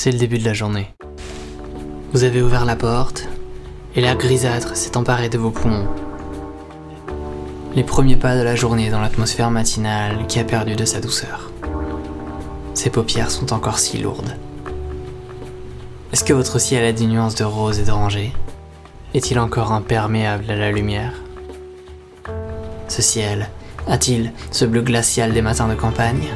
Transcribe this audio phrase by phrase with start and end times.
[0.00, 0.94] C'est le début de la journée.
[2.12, 3.26] Vous avez ouvert la porte
[3.96, 5.88] et l'air grisâtre s'est emparé de vos poumons.
[7.74, 11.50] Les premiers pas de la journée dans l'atmosphère matinale qui a perdu de sa douceur.
[12.74, 14.36] Ses paupières sont encore si lourdes.
[16.12, 18.32] Est-ce que votre ciel a des nuances de rose et d'oranger
[19.14, 21.14] Est-il encore imperméable à la lumière?
[22.86, 23.50] Ce ciel
[23.88, 26.28] a-t-il ce bleu glacial des matins de campagne?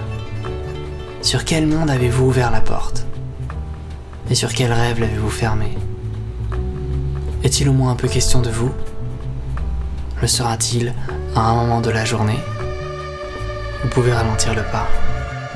[1.20, 3.06] Sur quel monde avez-vous ouvert la porte?
[4.30, 5.76] Et sur quel rêve l'avez-vous fermé
[7.42, 8.72] Est-il au moins un peu question de vous
[10.20, 10.94] Le sera-t-il
[11.34, 12.38] à un moment de la journée
[13.82, 14.88] Vous pouvez ralentir le pas,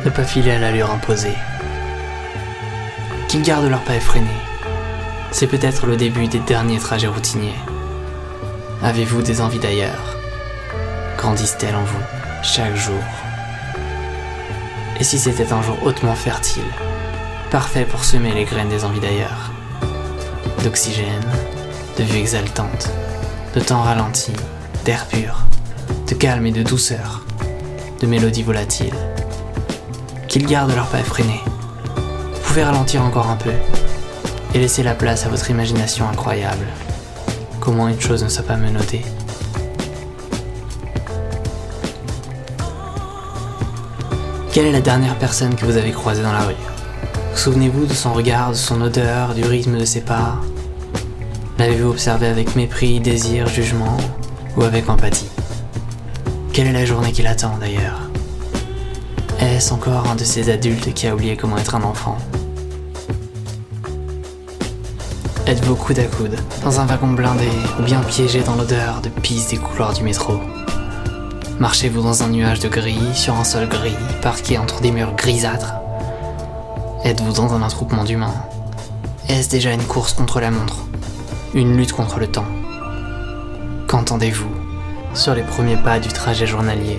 [0.05, 1.37] ne pas filer à l'allure imposée.
[3.29, 4.27] Qu'ils gardent leur pas effréné.
[5.31, 7.59] C'est peut-être le début des derniers trajets routiniers.
[8.83, 10.17] Avez-vous des envies d'ailleurs
[11.17, 12.03] Grandissent-elles en vous
[12.43, 13.03] chaque jour
[15.01, 16.63] Et si c'était un jour hautement fertile,
[17.51, 19.53] parfait pour semer les graines des envies d'ailleurs
[20.65, 21.25] D'oxygène,
[21.99, 22.91] de vue exaltante,
[23.55, 24.33] de temps ralenti,
[24.85, 25.47] d'air pur,
[26.09, 27.25] de calme et de douceur,
[28.01, 28.95] de mélodies volatiles.
[30.29, 31.41] Qu'ils gardent leur pas effréné.
[32.35, 33.53] Vous pouvez ralentir encore un peu
[34.55, 36.67] et laisser la place à votre imagination incroyable.
[37.61, 39.05] Comment une chose ne soit pas menottée.
[44.53, 46.76] Quelle est la dernière personne que vous avez croisée dans la rue?
[47.37, 50.41] Souvenez-vous de son regard, de son odeur, du rythme de ses pas.
[51.59, 53.99] L'avez-vous observé avec mépris, désir, jugement
[54.57, 55.29] ou avec empathie?
[56.53, 58.01] Quelle est la journée qui l'attend d'ailleurs?
[59.39, 62.17] Est-ce encore un de ces adultes qui a oublié comment être un enfant?
[65.47, 69.51] Êtes-vous coude à coude, dans un wagon blindé ou bien piégé dans l'odeur de pisse
[69.51, 70.41] des couloirs du métro?
[71.61, 75.75] Marchez-vous dans un nuage de gris, sur un sol gris, parqué entre des murs grisâtres?
[77.07, 78.35] Êtes-vous dans un attroupement d'humains?
[79.29, 80.79] Est-ce déjà une course contre la montre?
[81.55, 82.49] Une lutte contre le temps?
[83.87, 84.51] Qu'entendez-vous
[85.15, 86.99] sur les premiers pas du trajet journalier?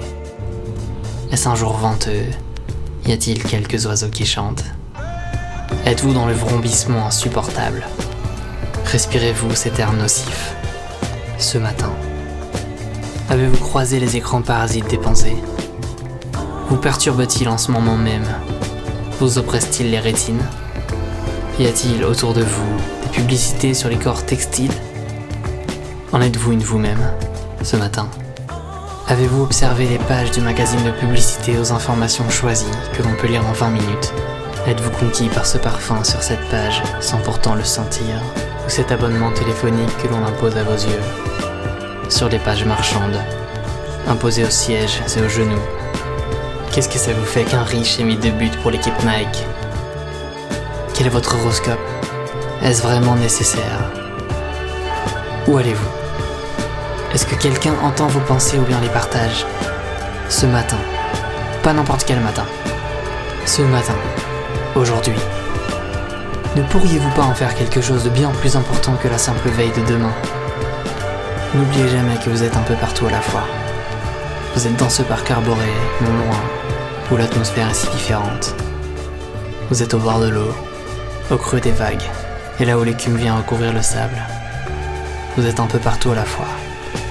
[1.29, 2.23] Est-ce un jour venteux?
[3.05, 4.63] Y a-t-il quelques oiseaux qui chantent?
[5.85, 7.85] Êtes-vous dans le vrombissement insupportable?
[8.85, 10.55] Respirez-vous cet air nocif
[11.37, 11.91] Ce matin?
[13.29, 15.35] Avez-vous croisé les écrans parasites des pensées
[16.69, 18.23] Vous perturbe-t-il en ce moment même
[19.19, 20.43] Vous oppresse-t-il les rétines?
[21.59, 24.71] Y a-t-il autour de vous des publicités sur les corps textiles?
[26.11, 27.01] En êtes-vous une vous-même
[27.63, 28.07] ce matin?
[29.07, 33.43] Avez-vous observé les pages du magazine de publicité aux informations choisies que l'on peut lire
[33.47, 34.13] en 20 minutes?
[34.67, 38.21] Êtes-vous conquis par ce parfum sur cette page sans pourtant le sentir?
[38.67, 41.01] Ou cet abonnement téléphonique que l'on impose à vos yeux?
[42.09, 43.19] Sur les pages marchandes,
[44.07, 45.76] imposées au siège et aux genoux.
[46.77, 49.43] Qu'est-ce que ça vous fait qu'un riche ait mis deux buts pour l'équipe Nike
[50.93, 51.79] Quel est votre horoscope
[52.61, 53.91] Est-ce vraiment nécessaire
[55.47, 55.89] Où allez-vous
[57.15, 59.43] Est-ce que quelqu'un entend vos pensées ou bien les partage
[60.29, 60.77] Ce matin.
[61.63, 62.45] Pas n'importe quel matin.
[63.47, 63.95] Ce matin.
[64.75, 65.17] Aujourd'hui.
[66.55, 69.71] Ne pourriez-vous pas en faire quelque chose de bien plus important que la simple veille
[69.71, 70.13] de demain
[71.55, 73.47] N'oubliez jamais que vous êtes un peu partout à la fois.
[74.53, 75.71] Vous êtes dans ce parc arboré,
[76.01, 76.56] non loin,
[77.11, 78.55] où l'atmosphère est si différente.
[79.69, 80.53] Vous êtes au bord de l'eau,
[81.31, 82.03] au creux des vagues,
[82.59, 84.17] et là où l'écume vient recouvrir le sable.
[85.37, 86.47] Vous êtes un peu partout à la fois,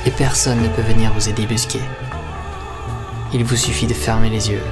[0.05, 1.81] et personne ne peut venir vous y débusquer.
[3.33, 4.63] Il vous suffit de fermer les yeux.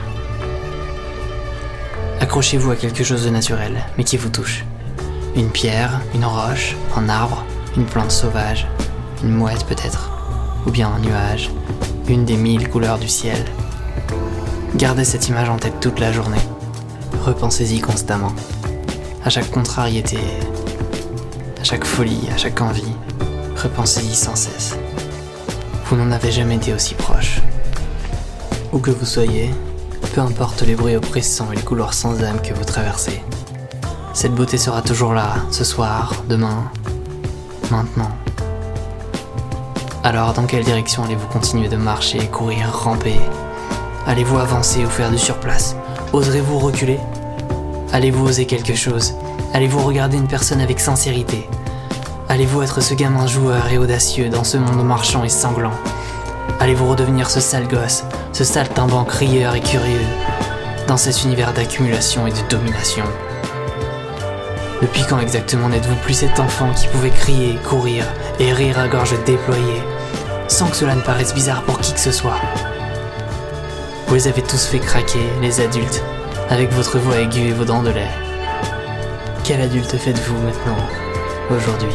[2.20, 4.64] Accrochez-vous à quelque chose de naturel, mais qui vous touche.
[5.36, 7.44] Une pierre, une roche, un arbre,
[7.76, 8.66] une plante sauvage,
[9.22, 10.10] une mouette peut-être,
[10.66, 11.50] ou bien un nuage,
[12.08, 13.44] une des mille couleurs du ciel.
[14.76, 16.40] Gardez cette image en tête toute la journée.
[17.24, 18.32] Repensez-y constamment.
[19.24, 20.18] À chaque contrariété,
[21.60, 22.92] à chaque folie, à chaque envie,
[23.62, 24.76] repensez-y sans cesse.
[25.86, 27.40] Vous n'en avez jamais été aussi proche.
[28.72, 29.54] Où que vous soyez,
[30.12, 33.22] peu importe les bruits oppressants et les couloirs sans âme que vous traversez,
[34.12, 36.70] cette beauté sera toujours là, ce soir, demain,
[37.70, 38.10] maintenant.
[40.02, 43.20] Alors dans quelle direction allez-vous continuer de marcher, courir, ramper?
[44.06, 45.76] Allez-vous avancer ou faire du surplace
[46.12, 47.00] Oserez-vous reculer
[47.92, 49.14] Allez-vous oser quelque chose
[49.54, 51.48] Allez-vous regarder une personne avec sincérité
[52.28, 55.72] Allez-vous être ce gamin joueur et audacieux dans ce monde marchand et sanglant
[56.60, 60.06] Allez-vous redevenir ce sale gosse, ce saltimbanque rieur et curieux,
[60.86, 63.04] dans cet univers d'accumulation et de domination
[64.82, 68.04] Depuis quand exactement n'êtes-vous plus cet enfant qui pouvait crier, courir
[68.38, 69.82] et rire à gorge déployée
[70.48, 72.38] sans que cela ne paraisse bizarre pour qui que ce soit.
[74.14, 76.00] Vous les avez tous fait craquer, les adultes,
[76.48, 78.12] avec votre voix aiguë et vos dents de lait.
[79.42, 80.76] Quel adulte faites-vous maintenant,
[81.50, 81.90] aujourd'hui?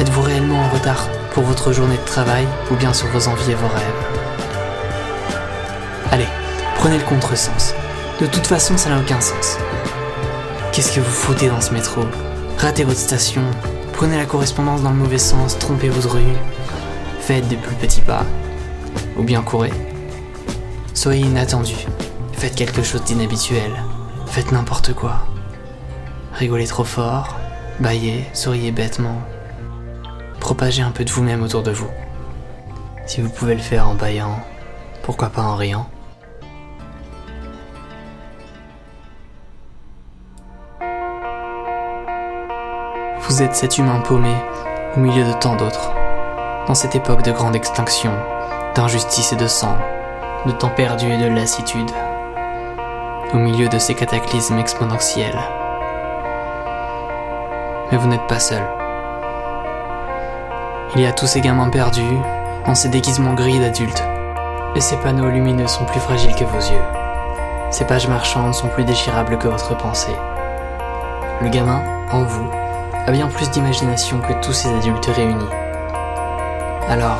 [0.00, 3.54] Êtes-vous réellement en retard pour votre journée de travail ou bien sur vos envies et
[3.54, 3.94] vos rêves?
[6.10, 6.26] Allez,
[6.78, 7.72] prenez le contresens.
[8.20, 9.56] De toute façon, ça n'a aucun sens.
[10.72, 12.00] Qu'est-ce que vous foutez dans ce métro?
[12.58, 13.42] Ratez votre station,
[13.92, 16.36] prenez la correspondance dans le mauvais sens, trompez-vous de rue,
[17.20, 18.24] faites des plus petits pas,
[19.16, 19.70] ou bien courez.
[20.98, 21.76] Soyez inattendu,
[22.32, 23.70] faites quelque chose d'inhabituel,
[24.26, 25.28] faites n'importe quoi.
[26.34, 27.36] Rigolez trop fort,
[27.78, 29.22] baillez, souriez bêtement.
[30.40, 31.86] Propagez un peu de vous-même autour de vous.
[33.06, 34.40] Si vous pouvez le faire en baillant,
[35.04, 35.88] pourquoi pas en riant
[43.20, 44.34] Vous êtes cet humain paumé
[44.96, 45.92] au milieu de tant d'autres,
[46.66, 48.10] dans cette époque de grande extinction,
[48.74, 49.78] d'injustice et de sang,
[50.46, 51.90] de temps perdu et de lassitude,
[53.34, 55.38] au milieu de ces cataclysmes exponentiels.
[57.90, 58.62] Mais vous n'êtes pas seul.
[60.94, 62.18] Il y a tous ces gamins perdus,
[62.66, 64.04] dans ces déguisements gris d'adultes,
[64.74, 66.82] et ces panneaux lumineux sont plus fragiles que vos yeux.
[67.70, 70.16] Ces pages marchandes sont plus déchirables que votre pensée.
[71.42, 71.82] Le gamin,
[72.12, 72.48] en vous,
[73.06, 75.48] a bien plus d'imagination que tous ces adultes réunis.
[76.88, 77.18] Alors,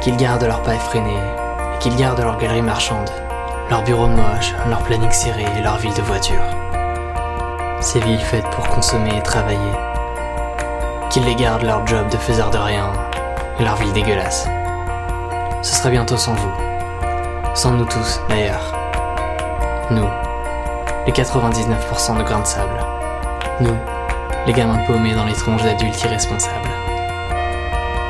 [0.00, 1.16] qu'ils gardent leur pas effréné,
[1.80, 3.10] qu'ils gardent leur galerie marchande,
[3.70, 6.36] leurs bureaux moches, leur planning serré et leur ville de voitures.
[7.80, 9.72] Ces villes faites pour consommer et travailler.
[11.08, 12.92] Qu'ils les gardent leur job de faiseur de rien,
[13.58, 14.46] et leur ville dégueulasse.
[15.62, 16.52] Ce sera bientôt sans vous.
[17.54, 18.74] Sans nous tous, d'ailleurs.
[19.90, 20.08] Nous,
[21.06, 22.78] les 99% de grains de sable.
[23.60, 23.76] Nous,
[24.46, 26.68] les gamins paumés dans les tronches d'adultes irresponsables.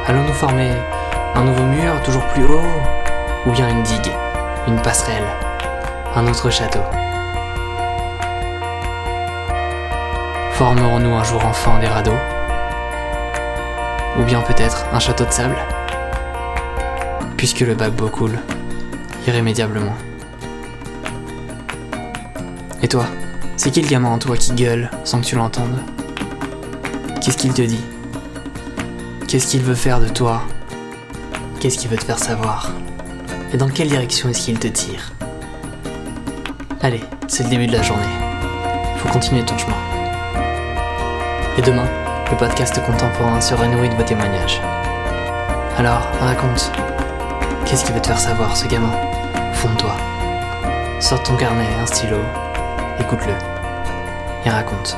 [0.09, 0.73] Allons-nous former
[1.37, 3.00] un nouveau mur toujours plus haut
[3.47, 4.13] Ou bien une digue,
[4.69, 5.27] une passerelle,
[6.15, 6.83] un autre château.
[10.53, 12.19] Formerons-nous un jour enfin des radeaux
[14.19, 15.57] Ou bien peut-être un château de sable
[17.39, 18.39] Puisque le paquebot coule,
[19.27, 19.95] irrémédiablement.
[22.83, 23.07] Et toi
[23.57, 25.79] C'est qui le gamin en toi qui gueule sans que tu l'entendes?
[27.23, 27.85] Qu'est-ce qu'il te dit?
[29.29, 30.43] Qu'est-ce qu'il veut faire de toi?
[31.59, 32.71] Qu'est-ce qu'il veut te faire savoir?
[33.53, 35.13] Et dans quelle direction est-ce qu'il te tire?
[36.83, 38.03] Allez, c'est le début de la journée.
[38.99, 39.77] Faut continuer ton chemin.
[41.59, 41.89] Et demain,
[42.31, 44.61] le podcast contemporain sera nourri de vos témoignages.
[45.79, 46.71] Alors, raconte.
[47.67, 48.93] Qu'est-ce qu'il veut te faire savoir, ce gamin?
[49.51, 49.97] Au fond de toi.
[51.01, 52.19] Sors ton carnet, un stylo,
[53.01, 53.35] écoute-le.
[54.47, 54.97] Et raconte.